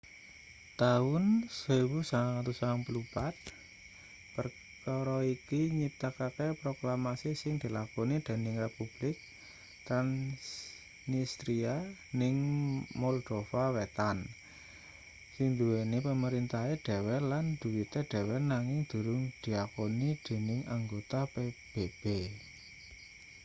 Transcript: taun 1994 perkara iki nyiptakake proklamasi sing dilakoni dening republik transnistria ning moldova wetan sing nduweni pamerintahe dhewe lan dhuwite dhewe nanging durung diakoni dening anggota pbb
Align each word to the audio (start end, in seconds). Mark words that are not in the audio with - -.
taun 0.79 1.23
1994 1.45 3.37
perkara 4.35 5.17
iki 5.35 5.61
nyiptakake 5.79 6.47
proklamasi 6.61 7.31
sing 7.41 7.53
dilakoni 7.63 8.15
dening 8.27 8.55
republik 8.65 9.15
transnistria 9.87 11.75
ning 12.19 12.35
moldova 13.01 13.63
wetan 13.77 14.17
sing 15.33 15.45
nduweni 15.53 15.97
pamerintahe 16.07 16.73
dhewe 16.85 17.17
lan 17.31 17.45
dhuwite 17.61 18.01
dhewe 18.11 18.37
nanging 18.51 18.79
durung 18.91 19.21
diakoni 19.43 20.09
dening 20.25 20.61
anggota 20.75 21.19
pbb 21.33 22.03